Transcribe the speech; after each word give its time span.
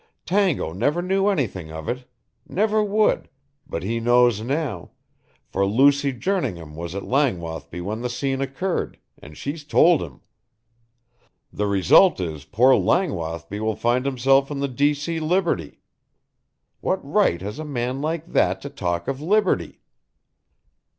Tango 0.25 0.73
never 0.73 1.03
knew 1.03 1.27
anything 1.27 1.71
of 1.71 1.87
it. 1.87 2.09
Never 2.49 2.83
would, 2.83 3.29
but 3.67 3.83
he 3.83 3.99
knows 3.99 4.41
now, 4.41 4.89
for 5.45 5.63
Lucy 5.63 6.11
Jerningham 6.11 6.73
was 6.75 6.95
at 6.95 7.03
Langwathby 7.03 7.81
when 7.81 8.01
the 8.01 8.09
scene 8.09 8.41
occurred 8.41 8.97
and 9.21 9.37
she's 9.37 9.63
told 9.63 10.01
him. 10.01 10.21
The 11.53 11.67
result 11.67 12.19
is 12.19 12.45
poor 12.45 12.73
Langwathby 12.75 13.59
will 13.59 13.75
find 13.75 14.03
himself 14.07 14.49
in 14.49 14.59
the 14.59 14.67
D. 14.67 14.95
C. 14.95 15.19
Liberty! 15.19 15.81
What 16.79 16.99
right 17.07 17.39
has 17.39 17.59
a 17.59 17.63
man 17.63 18.01
like 18.01 18.25
that 18.25 18.59
to 18.61 18.71
talk 18.71 19.07
of 19.07 19.21
liberty?" 19.21 19.81